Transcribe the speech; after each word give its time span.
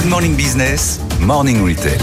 Good 0.00 0.08
Morning 0.08 0.34
Business, 0.34 0.98
Morning 1.20 1.62
Retail. 1.62 1.98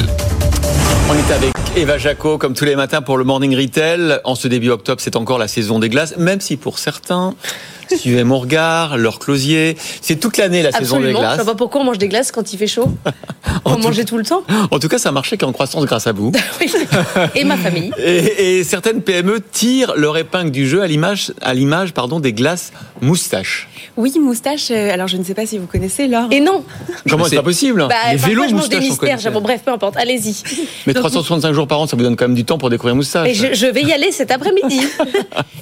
On 1.09 1.15
est 1.15 1.33
avec 1.33 1.51
Eva 1.75 1.97
Jaco, 1.97 2.37
comme 2.37 2.53
tous 2.53 2.63
les 2.65 2.75
matins, 2.75 3.01
pour 3.01 3.17
le 3.17 3.23
Morning 3.23 3.57
Retail. 3.57 4.19
En 4.23 4.35
ce 4.35 4.47
début 4.47 4.69
octobre, 4.69 5.01
c'est 5.01 5.15
encore 5.15 5.39
la 5.39 5.47
saison 5.47 5.79
des 5.79 5.89
glaces, 5.89 6.15
même 6.15 6.39
si 6.39 6.57
pour 6.57 6.77
certains, 6.77 7.33
suivez 7.97 8.23
mon 8.23 8.37
regard, 8.37 8.97
leur 8.97 9.17
closier, 9.17 9.77
c'est 10.01 10.17
toute 10.19 10.37
l'année 10.37 10.61
la 10.61 10.71
saison 10.71 10.97
des 10.99 11.05
Absolument. 11.07 11.19
Je 11.21 11.23
glaces. 11.23 11.35
vois 11.37 11.53
pas 11.53 11.57
pourquoi 11.57 11.81
on 11.81 11.85
mange 11.85 11.97
des 11.97 12.07
glaces 12.07 12.31
quand 12.31 12.53
il 12.53 12.57
fait 12.57 12.67
chaud. 12.67 12.87
On 13.67 13.71
En 13.71 13.73
en 13.73 13.75
tout- 13.77 13.81
mangeait 13.83 14.05
tout 14.05 14.17
le 14.17 14.23
temps. 14.23 14.43
En 14.71 14.79
tout 14.79 14.87
cas, 14.87 14.97
c'est 14.97 15.07
un 15.09 15.11
marché 15.11 15.37
qui 15.37 15.43
est 15.43 15.47
en 15.47 15.51
croissance 15.51 15.85
grâce 15.85 16.07
à 16.07 16.11
vous. 16.13 16.31
Oui. 16.61 16.71
Et 17.35 17.43
ma 17.43 17.57
famille. 17.57 17.91
Et, 18.03 18.59
et 18.59 18.63
certaines 18.63 19.01
PME 19.01 19.39
tirent 19.41 19.93
leur 19.95 20.17
épingle 20.17 20.51
du 20.51 20.67
jeu 20.67 20.81
à 20.81 20.87
l'image, 20.87 21.33
à 21.41 21.53
l'image, 21.53 21.93
pardon, 21.93 22.19
des 22.19 22.33
glaces 22.33 22.71
moustaches. 23.01 23.67
Oui, 23.95 24.13
moustache. 24.19 24.69
euh, 24.71 24.91
Alors, 24.93 25.07
je 25.07 25.17
ne 25.17 25.23
sais 25.23 25.33
pas 25.33 25.45
si 25.45 25.57
vous 25.57 25.67
connaissez 25.67 26.07
Laure. 26.07 26.27
Et 26.31 26.39
non. 26.39 26.63
Comment 27.09 27.25
c'est- 27.25 27.35
pas 27.35 27.43
possible? 27.43 27.85
Bah, 27.89 27.95
Les 28.11 28.17
vélos 28.17 28.45
des 28.47 28.53
moustaches, 28.53 28.83
on 28.83 28.87
mystères. 28.87 29.31
Bon, 29.31 29.41
bref, 29.41 29.61
peu 29.65 29.71
importe. 29.71 29.97
Allez-y. 29.97 30.35
Mais 30.85 30.93
Donc, 30.93 31.01
365 31.01 31.53
jours 31.53 31.67
par 31.67 31.79
an, 31.79 31.87
ça 31.87 31.95
vous 31.97 32.03
donne 32.03 32.15
quand 32.15 32.25
même 32.27 32.35
du 32.35 32.45
temps 32.45 32.57
pour 32.57 32.69
découvrir 32.69 32.95
moustache. 32.95 33.29
Et 33.29 33.33
je, 33.33 33.53
je 33.53 33.65
vais 33.67 33.81
y 33.83 33.91
aller 33.91 34.11
cet 34.11 34.31
après-midi. 34.31 34.79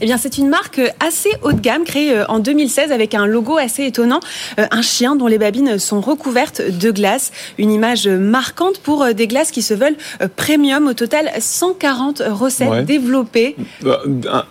Eh 0.02 0.06
bien, 0.06 0.18
c'est 0.18 0.38
une 0.38 0.50
marque 0.50 0.80
assez 1.06 1.30
haut 1.44 1.52
de 1.54 1.60
gamme, 1.62 1.84
créée 1.84 2.12
euh, 2.12 2.26
en 2.28 2.40
2016 2.40 2.92
avec 2.92 3.14
un 3.16 3.26
logo 3.26 3.58
assez 3.58 3.84
étonnant. 3.86 4.20
Euh, 4.60 4.66
Un 4.72 4.82
chien 4.82 5.16
dont 5.16 5.28
les 5.28 5.38
babines 5.38 5.80
sont 5.80 6.02
recouvertes 6.02 6.62
de 6.62 6.92
glace. 6.92 7.32
Une 7.58 7.72
image 7.72 7.95
marquante 8.08 8.80
pour 8.80 9.04
euh, 9.04 9.14
des 9.14 9.28
glaces 9.28 9.52
qui 9.52 9.62
se 9.62 9.74
veulent 9.74 9.96
euh, 10.22 10.28
premium. 10.36 10.88
Au 10.88 10.94
total, 10.94 11.32
140 11.40 12.22
recettes 12.30 12.70
Ouais. 12.70 12.84
développées. 12.84 13.56
Bah, 13.82 14.02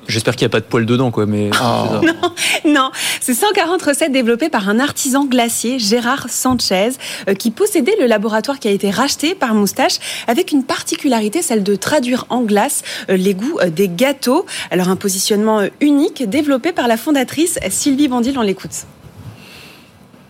J'espère 0.08 0.36
qu'il 0.36 0.44
n'y 0.46 0.50
a 0.50 0.52
pas 0.52 0.60
de 0.60 0.64
poils 0.66 0.86
dedans, 0.86 1.10
quoi. 1.10 1.26
Mais 1.26 1.50
c'est 1.52 1.58
ça. 1.58 2.00
Non, 2.66 2.90
c'est 3.20 3.34
140 3.34 3.82
recettes 3.82 4.12
développées 4.12 4.48
par 4.48 4.68
un 4.68 4.78
artisan 4.80 5.24
glacier, 5.26 5.78
Gérard 5.78 6.28
Sanchez, 6.30 6.90
euh, 7.28 7.34
qui 7.34 7.50
possédait 7.50 7.96
le 8.00 8.06
laboratoire 8.06 8.58
qui 8.58 8.68
a 8.68 8.70
été 8.70 8.90
racheté 8.90 9.34
par 9.34 9.54
Moustache, 9.54 9.98
avec 10.28 10.52
une 10.52 10.64
particularité, 10.64 11.42
celle 11.42 11.62
de 11.62 11.76
traduire 11.76 12.24
en 12.30 12.42
glace 12.42 12.82
les 13.08 13.34
goûts 13.34 13.58
des 13.70 13.88
gâteaux. 13.88 14.46
Alors 14.70 14.88
un 14.88 14.96
positionnement 14.96 15.60
unique 15.80 16.28
développé 16.28 16.72
par 16.72 16.88
la 16.88 16.96
fondatrice 16.96 17.58
Sylvie 17.70 18.08
Bandil, 18.08 18.38
on 18.38 18.42
l'écoute. 18.42 18.86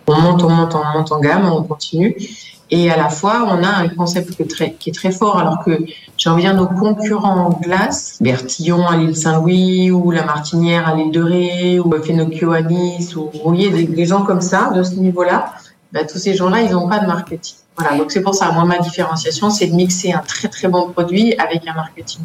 on 0.07 0.15
monte, 0.19 0.43
on 0.43 0.49
monte, 0.49 0.75
on 0.75 0.97
monte 0.97 1.11
en 1.11 1.19
gamme, 1.19 1.45
on 1.51 1.63
continue. 1.63 2.15
Et 2.75 2.91
à 2.91 2.97
la 2.97 3.07
fois, 3.07 3.47
on 3.47 3.63
a 3.63 3.69
un 3.69 3.87
concept 3.87 4.35
qui 4.35 4.41
est 4.89 4.93
très, 4.93 5.11
fort, 5.13 5.37
alors 5.37 5.63
que 5.63 5.79
j'ai 6.17 6.29
envie 6.29 6.43
de 6.43 6.49
dire 6.49 6.57
nos 6.57 6.67
concurrents 6.67 7.45
en 7.45 7.49
glace, 7.51 8.17
Bertillon 8.19 8.85
à 8.85 8.97
l'île 8.97 9.15
Saint-Louis, 9.15 9.91
ou 9.91 10.11
La 10.11 10.25
Martinière 10.25 10.85
à 10.85 10.93
l'île 10.93 11.11
de 11.11 11.21
Ré, 11.21 11.79
ou 11.79 11.89
Fenocchio 12.03 12.51
à 12.51 12.61
Nice, 12.61 13.15
ou 13.15 13.29
vous 13.33 13.39
voyez, 13.45 13.69
des, 13.69 13.85
des 13.85 14.05
gens 14.05 14.23
comme 14.23 14.41
ça, 14.41 14.71
de 14.75 14.83
ce 14.83 14.95
niveau-là, 14.95 15.53
bah, 15.93 16.03
tous 16.03 16.17
ces 16.17 16.33
gens-là, 16.33 16.63
ils 16.63 16.71
n'ont 16.71 16.89
pas 16.89 16.99
de 16.99 17.07
marketing. 17.07 17.55
Voilà, 17.77 17.97
donc 17.97 18.11
c'est 18.11 18.21
pour 18.21 18.35
ça, 18.35 18.51
moi, 18.51 18.65
ma 18.65 18.79
différenciation, 18.79 19.49
c'est 19.49 19.67
de 19.67 19.75
mixer 19.75 20.11
un 20.11 20.19
très 20.19 20.49
très 20.49 20.67
bon 20.67 20.89
produit 20.89 21.33
avec 21.37 21.65
un 21.65 21.73
marketing. 21.73 22.23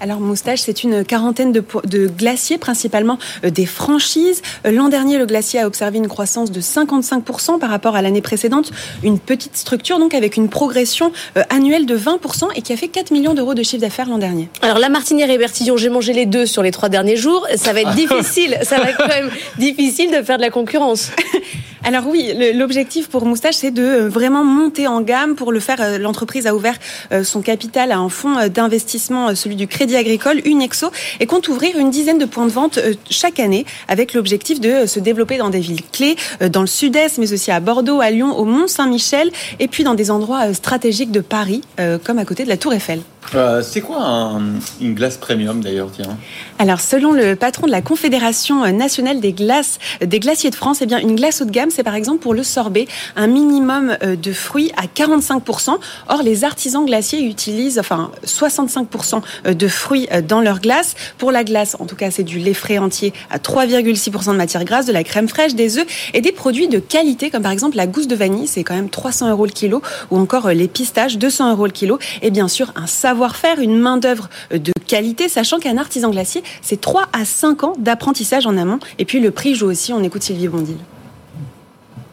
Alors 0.00 0.20
Moustache, 0.20 0.60
c'est 0.60 0.84
une 0.84 1.04
quarantaine 1.04 1.50
de, 1.50 1.62
de 1.84 2.06
glaciers, 2.06 2.56
principalement 2.56 3.18
euh, 3.44 3.50
des 3.50 3.66
franchises. 3.66 4.42
Euh, 4.64 4.70
L'an 4.70 4.88
dernier, 4.88 5.18
le 5.18 5.26
glacier 5.26 5.60
a 5.60 5.66
observé 5.66 5.98
une 5.98 6.06
croissance 6.06 6.52
de 6.52 6.60
55% 6.60 7.58
par 7.58 7.68
rapport 7.68 7.96
à 7.96 8.02
l'année 8.02 8.20
précédente. 8.20 8.70
Une 9.02 9.18
petite 9.18 9.56
structure, 9.56 9.98
donc 9.98 10.14
avec 10.14 10.36
une 10.36 10.48
progression 10.48 11.10
euh, 11.36 11.42
annuelle 11.50 11.84
de 11.84 11.98
20% 11.98 12.48
et 12.54 12.62
qui 12.62 12.72
a 12.72 12.76
fait 12.76 12.86
4 12.86 13.10
millions 13.10 13.34
d'euros 13.34 13.54
de 13.54 13.62
chiffre 13.64 13.80
d'affaires 13.80 14.08
l'an 14.08 14.18
dernier. 14.18 14.48
Alors, 14.62 14.78
la 14.78 14.88
martinière 14.88 15.30
et 15.30 15.38
Bertillon, 15.38 15.76
j'ai 15.76 15.88
mangé 15.88 16.12
les 16.12 16.26
deux 16.26 16.46
sur 16.46 16.62
les 16.62 16.70
trois 16.70 16.88
derniers 16.88 17.16
jours. 17.16 17.46
Ça 17.56 17.72
va 17.72 17.80
être 17.80 17.94
difficile. 17.96 18.56
Ça 18.62 18.78
va 18.78 18.90
être 18.90 18.98
quand 18.98 19.08
même 19.08 19.30
difficile 19.58 20.12
de 20.12 20.22
faire 20.22 20.36
de 20.36 20.42
la 20.42 20.50
concurrence. 20.50 21.10
Alors 21.84 22.06
oui, 22.06 22.32
l'objectif 22.54 23.08
pour 23.08 23.24
Moustache, 23.24 23.54
c'est 23.56 23.70
de 23.70 23.82
euh, 23.82 24.08
vraiment 24.08 24.44
monter 24.44 24.86
en 24.88 25.00
gamme. 25.00 25.36
Pour 25.36 25.52
le 25.52 25.60
faire, 25.60 25.78
euh, 25.80 25.98
l'entreprise 25.98 26.46
a 26.46 26.54
ouvert 26.54 26.76
euh, 27.12 27.22
son 27.24 27.40
capital 27.40 27.92
à 27.92 27.98
un 27.98 28.08
fonds 28.08 28.48
d'investissement, 28.48 29.34
celui 29.34 29.56
du 29.56 29.66
Crédit 29.68 29.96
Agricole, 29.96 30.40
Unexo, 30.44 30.90
et 31.20 31.26
compte 31.26 31.48
ouvrir 31.48 31.78
une 31.78 31.90
dizaine 31.90 32.18
de 32.18 32.24
points 32.24 32.46
de 32.46 32.50
vente 32.50 32.78
chaque 33.08 33.38
année, 33.40 33.64
avec 33.86 34.12
l'objectif 34.12 34.60
de 34.60 34.86
se 34.86 34.98
développer 35.00 35.38
dans 35.38 35.50
des 35.50 35.60
villes 35.60 35.82
clés, 35.92 36.16
dans 36.50 36.62
le 36.62 36.66
sud-est, 36.66 37.18
mais 37.18 37.32
aussi 37.32 37.50
à 37.50 37.60
Bordeaux, 37.60 38.00
à 38.00 38.10
Lyon, 38.10 38.36
au 38.36 38.44
Mont-Saint-Michel, 38.44 39.30
et 39.60 39.68
puis 39.68 39.84
dans 39.84 39.94
des 39.94 40.10
endroits 40.10 40.52
stratégiques 40.54 41.12
de 41.12 41.20
Paris, 41.20 41.62
comme 42.04 42.18
à 42.18 42.24
côté 42.24 42.44
de 42.44 42.48
la 42.48 42.56
Tour 42.56 42.72
Eiffel. 42.72 43.00
Euh, 43.34 43.62
c'est 43.62 43.82
quoi 43.82 43.98
un- 44.02 44.40
une 44.80 44.94
glace 44.94 45.18
premium 45.18 45.60
d'ailleurs, 45.60 45.90
tiens? 45.94 46.16
Alors, 46.58 46.80
selon 46.80 47.12
le 47.12 47.36
patron 47.36 47.66
de 47.66 47.70
la 47.72 47.82
Confédération 47.82 48.64
nationale 48.72 49.20
des 49.20 49.32
glaces, 49.32 49.78
des 50.04 50.18
glaciers 50.18 50.48
de 50.50 50.54
France, 50.54 50.78
eh 50.80 50.86
bien, 50.86 50.98
une 50.98 51.14
glace 51.14 51.42
haut 51.42 51.44
de 51.44 51.50
gamme, 51.50 51.67
c'est 51.70 51.82
par 51.82 51.94
exemple 51.94 52.20
pour 52.20 52.34
le 52.34 52.42
sorbet, 52.42 52.86
un 53.16 53.26
minimum 53.26 53.96
euh, 54.02 54.16
de 54.16 54.32
fruits 54.32 54.72
à 54.76 54.86
45%. 54.86 55.76
Or, 56.08 56.22
les 56.22 56.44
artisans 56.44 56.84
glaciers 56.84 57.22
utilisent, 57.22 57.78
enfin, 57.78 58.10
65% 58.24 59.22
de 59.54 59.68
fruits 59.68 60.08
euh, 60.12 60.22
dans 60.22 60.40
leur 60.40 60.60
glace. 60.60 60.94
Pour 61.18 61.32
la 61.32 61.44
glace, 61.44 61.76
en 61.78 61.86
tout 61.86 61.96
cas, 61.96 62.10
c'est 62.10 62.22
du 62.22 62.38
lait 62.38 62.54
frais 62.54 62.78
entier 62.78 63.12
à 63.30 63.38
3,6% 63.38 64.32
de 64.32 64.36
matière 64.36 64.64
grasse, 64.64 64.86
de 64.86 64.92
la 64.92 65.04
crème 65.04 65.28
fraîche, 65.28 65.54
des 65.54 65.78
œufs 65.78 65.86
et 66.14 66.20
des 66.20 66.32
produits 66.32 66.68
de 66.68 66.78
qualité, 66.78 67.30
comme 67.30 67.42
par 67.42 67.52
exemple 67.52 67.76
la 67.76 67.86
gousse 67.86 68.08
de 68.08 68.16
vanille, 68.16 68.46
c'est 68.46 68.64
quand 68.64 68.74
même 68.74 68.90
300 68.90 69.30
euros 69.30 69.46
le 69.46 69.52
kilo, 69.52 69.82
ou 70.10 70.18
encore 70.18 70.46
euh, 70.46 70.52
les 70.52 70.68
pistaches, 70.68 71.18
200 71.18 71.52
euros 71.52 71.66
le 71.66 71.72
kilo. 71.72 71.98
Et 72.22 72.30
bien 72.30 72.48
sûr, 72.48 72.72
un 72.76 72.86
savoir-faire, 72.86 73.60
une 73.60 73.78
main-d'œuvre 73.78 74.28
euh, 74.52 74.58
de 74.58 74.72
qualité, 74.86 75.28
sachant 75.28 75.58
qu'un 75.58 75.78
artisan 75.78 76.10
glacier, 76.10 76.42
c'est 76.62 76.80
3 76.80 77.06
à 77.12 77.24
5 77.24 77.64
ans 77.64 77.72
d'apprentissage 77.78 78.46
en 78.46 78.56
amont. 78.56 78.78
Et 78.98 79.04
puis 79.04 79.20
le 79.20 79.30
prix 79.30 79.54
joue 79.54 79.66
aussi, 79.66 79.92
on 79.92 80.02
écoute 80.02 80.22
Sylvie 80.22 80.48
Bondil. 80.48 80.76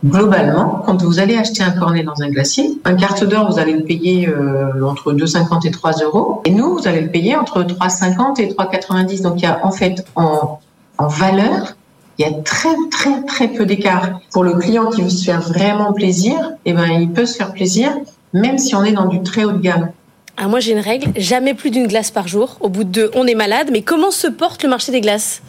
Globalement, 0.06 0.84
quand 0.86 1.02
vous 1.02 1.20
allez 1.20 1.36
acheter 1.36 1.64
un 1.64 1.72
cornet 1.72 2.04
dans 2.04 2.22
un 2.22 2.30
glacier, 2.30 2.80
un 2.84 2.94
carte 2.94 3.24
d'or, 3.24 3.52
vous 3.52 3.58
allez 3.58 3.74
le 3.74 3.84
payer 3.84 4.30
euh, 4.30 4.86
entre 4.86 5.14
2,50 5.14 5.68
et 5.68 5.72
3 5.72 5.94
euros. 6.04 6.44
Et 6.46 6.52
nous, 6.52 6.78
vous 6.78 6.88
allez 6.88 7.02
le 7.02 7.10
payer 7.10 7.36
entre 7.36 7.64
3,50 7.64 8.40
et 8.40 8.48
3,90. 8.50 9.24
Donc, 9.24 9.42
il 9.42 9.44
y 9.44 9.48
a 9.48 9.66
en 9.66 9.72
fait, 9.72 10.06
en, 10.16 10.60
en 11.00 11.08
valeur, 11.08 11.76
il 12.20 12.28
y 12.28 12.30
a 12.30 12.34
très, 12.44 12.76
très, 12.92 13.24
très 13.24 13.48
peu 13.48 13.66
d'écart. 13.66 14.20
Pour 14.32 14.44
le 14.44 14.54
client 14.54 14.92
qui 14.92 15.02
veut 15.02 15.10
se 15.10 15.24
faire 15.24 15.42
vraiment 15.42 15.92
plaisir, 15.92 16.36
eh 16.66 16.74
ben, 16.74 16.88
il 16.88 17.12
peut 17.12 17.26
se 17.26 17.36
faire 17.36 17.52
plaisir, 17.52 17.92
même 18.32 18.60
si 18.60 18.76
on 18.76 18.84
est 18.84 18.94
dans 18.94 19.08
du 19.08 19.24
très 19.24 19.44
haut 19.44 19.54
de 19.54 19.60
gamme. 19.60 19.90
Alors, 20.38 20.52
moi, 20.52 20.60
j'ai 20.60 20.74
une 20.74 20.80
règle. 20.80 21.14
Jamais 21.16 21.56
plus 21.56 21.72
d'une 21.72 21.88
glace 21.88 22.12
par 22.12 22.28
jour. 22.28 22.58
Au 22.60 22.70
bout 22.70 22.84
de 22.84 22.90
deux, 22.90 23.12
on 23.16 23.26
est 23.26 23.36
malade. 23.36 23.70
Mais 23.72 23.82
comment 23.82 24.12
se 24.12 24.28
porte 24.28 24.62
le 24.62 24.70
marché 24.70 24.92
des 24.92 25.02
glaces? 25.02 25.42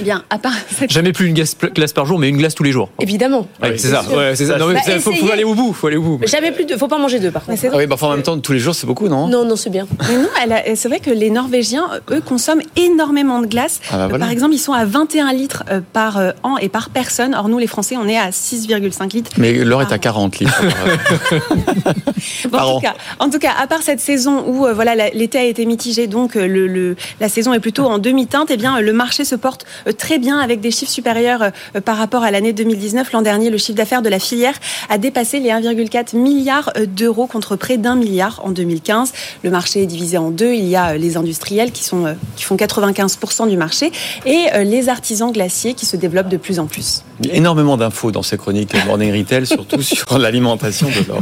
Eh 0.00 0.02
bien, 0.02 0.22
à 0.30 0.38
part 0.38 0.52
cette 0.70 0.90
Jamais 0.98 1.12
plus 1.12 1.26
une 1.26 1.34
glace, 1.34 1.56
glace 1.74 1.92
par 1.92 2.06
jour, 2.06 2.18
mais 2.18 2.28
une 2.28 2.36
glace 2.36 2.54
tous 2.54 2.62
les 2.62 2.72
jours. 2.72 2.90
Évidemment. 3.00 3.46
Ouais, 3.62 3.76
c'est 3.78 3.88
ça. 3.88 4.02
Ouais, 4.10 4.34
c'est 4.34 4.46
ça. 4.46 4.58
Non, 4.58 4.66
mais 4.68 4.74
Bah, 4.74 4.98
faut, 5.00 5.12
aller 5.32 5.44
au 5.44 5.54
bout. 5.54 5.72
Faut 5.72 5.86
aller 5.86 5.96
au 5.96 6.02
bout. 6.02 6.20
Jamais 6.26 6.52
plus 6.52 6.64
de. 6.64 6.76
Faut 6.76 6.88
pas 6.88 6.98
manger 6.98 7.18
deux, 7.20 7.30
par 7.30 7.44
contre. 7.44 7.58
c'est 7.58 7.68
Ah 7.72 7.76
oui, 7.76 7.86
bah, 7.86 7.96
en 8.00 8.10
même 8.10 8.22
temps, 8.22 8.38
tous 8.38 8.52
les 8.52 8.58
jours, 8.58 8.74
c'est 8.74 8.86
beaucoup, 8.86 9.08
non? 9.08 9.28
Non, 9.28 9.44
non, 9.44 9.56
c'est 9.56 9.70
bien. 9.70 9.86
Mais 10.08 10.16
non, 10.16 10.28
elle 10.42 10.52
a- 10.52 10.76
c'est 10.76 10.88
vrai 10.88 11.00
que 11.00 11.10
les 11.10 11.30
Norvégiens, 11.30 11.88
eux, 12.10 12.20
consomment 12.20 12.62
énormément 12.76 13.40
de 13.40 13.46
glace. 13.46 13.80
Ah 13.90 13.96
bah 13.98 14.06
voilà. 14.08 14.24
Par 14.24 14.32
exemple, 14.32 14.54
ils 14.54 14.58
sont 14.58 14.72
à 14.72 14.84
21 14.84 15.32
litres 15.32 15.64
euh, 15.70 15.80
par 15.92 16.18
euh, 16.18 16.30
an 16.42 16.56
et 16.58 16.68
par 16.68 16.90
personne. 16.90 17.34
Or, 17.34 17.48
nous, 17.48 17.58
les 17.58 17.66
Français, 17.66 17.96
on 17.96 18.06
est 18.08 18.18
à 18.18 18.30
6,5 18.30 19.12
litres. 19.12 19.30
Mais 19.38 19.52
l'heure 19.52 19.82
est 19.82 19.92
à 19.92 19.98
40 19.98 20.38
litres. 20.38 20.62
Bon, 22.50 22.58
en, 22.58 22.74
tout 22.76 22.80
cas, 22.80 22.94
en 23.18 23.30
tout 23.30 23.38
cas, 23.38 23.52
à 23.60 23.66
part 23.66 23.82
cette 23.82 24.00
saison 24.00 24.42
où 24.46 24.66
euh, 24.66 24.72
voilà 24.72 24.94
l'été 25.10 25.38
a 25.38 25.44
été 25.44 25.66
mitigé, 25.66 26.06
donc 26.06 26.36
euh, 26.36 26.46
le, 26.46 26.66
le- 26.66 26.96
la 27.20 27.28
saison 27.28 27.52
est 27.52 27.60
plutôt 27.60 27.84
en 27.86 27.98
demi-teinte, 27.98 28.48
eh 28.50 28.56
bien 28.56 28.80
le 28.80 28.92
marché 28.92 29.24
se 29.24 29.34
porte 29.34 29.64
très 29.96 30.18
bien 30.18 30.38
avec 30.38 30.60
des 30.60 30.70
chiffres 30.70 30.90
supérieurs 30.90 31.42
euh, 31.42 31.80
par 31.80 31.96
rapport 31.96 32.22
à 32.22 32.30
l'année 32.30 32.52
2019. 32.52 33.12
L'an 33.12 33.22
dernier, 33.22 33.50
le 33.50 33.58
chiffre 33.58 33.76
d'affaires 33.76 34.02
de 34.02 34.08
la 34.08 34.18
filière 34.18 34.54
a 34.88 34.98
dépassé 34.98 35.40
les 35.40 35.50
1,4 35.50 36.16
milliard 36.16 36.70
euh, 36.76 36.86
d'euros 36.86 37.26
contre 37.26 37.56
près 37.56 37.78
d'un 37.78 37.94
milliard 37.94 38.40
en 38.44 38.50
2015. 38.50 39.12
Le 39.42 39.50
marché 39.50 39.82
est 39.82 39.86
divisé 39.86 40.18
en 40.18 40.30
deux. 40.30 40.52
Il 40.52 40.66
y 40.66 40.76
a 40.76 40.90
euh, 40.90 40.98
les 40.98 41.16
industriels 41.16 41.72
qui 41.72 41.84
sont 41.84 42.06
euh, 42.06 42.14
qui 42.36 42.44
font 42.44 42.56
95% 42.56 43.48
du 43.48 43.56
marché 43.56 43.92
et 44.26 44.46
euh, 44.54 44.64
les 44.64 44.88
artisans 44.88 45.32
glaciers 45.32 45.74
qui 45.74 45.86
se 45.86 45.96
développent 45.96 46.28
de 46.28 46.36
plus 46.36 46.58
en 46.58 46.66
plus. 46.66 47.02
Énormément 47.30 47.76
d'infos 47.76 48.12
dans 48.12 48.22
ces 48.22 48.36
chroniques 48.36 48.74
Morning 48.86 49.12
Retail, 49.12 49.46
surtout 49.46 49.82
sur 49.82 50.18
l'alimentation 50.18 50.88
de 50.88 51.08
l'or. 51.08 51.20